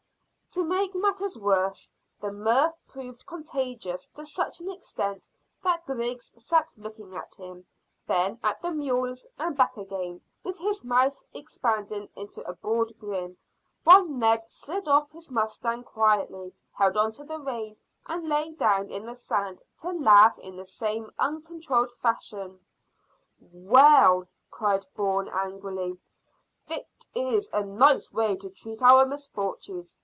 To 0.55 0.65
make 0.65 0.93
matters 0.93 1.37
worse, 1.37 1.89
the 2.19 2.29
mirth 2.29 2.75
proved 2.89 3.25
contagious 3.25 4.07
to 4.07 4.25
such 4.25 4.59
an 4.59 4.69
extent 4.69 5.29
that 5.63 5.85
Griggs 5.85 6.33
sat 6.45 6.69
looking 6.75 7.15
at 7.15 7.33
him, 7.35 7.65
then 8.05 8.37
at 8.43 8.61
the 8.61 8.73
mules, 8.73 9.25
and 9.39 9.55
back 9.55 9.77
again, 9.77 10.19
with 10.43 10.59
his 10.59 10.83
mouth 10.83 11.23
expanding 11.33 12.09
into 12.17 12.45
a 12.45 12.51
broad 12.53 12.99
grin, 12.99 13.37
while 13.85 14.03
Ned 14.03 14.41
slid 14.51 14.89
off 14.89 15.09
his 15.11 15.31
mustang 15.31 15.85
quietly, 15.85 16.53
held 16.73 16.97
on 16.97 17.13
to 17.13 17.23
the 17.23 17.39
rein, 17.39 17.77
and 18.07 18.23
then 18.23 18.29
lay 18.29 18.51
down 18.51 18.89
in 18.89 19.05
the 19.05 19.15
sand, 19.15 19.61
to 19.77 19.91
laugh 19.91 20.37
in 20.37 20.57
the 20.57 20.65
same 20.65 21.11
uncontrolled 21.17 21.93
fashion. 21.93 22.59
"Well," 23.39 24.27
cried 24.49 24.85
Bourne 24.97 25.29
angrily, 25.29 25.97
"this 26.67 26.83
is 27.15 27.49
a 27.53 27.63
nice 27.63 28.11
way 28.11 28.35
to 28.35 28.49
treat 28.49 28.81
our 28.81 29.05
misfortunes!" 29.05 29.97